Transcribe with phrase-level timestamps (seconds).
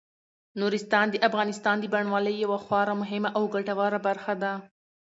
[0.59, 4.53] نورستان د افغانستان د بڼوالۍ یوه خورا مهمه او ګټوره برخه ده.